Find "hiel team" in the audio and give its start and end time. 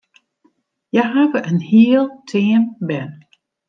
1.69-2.61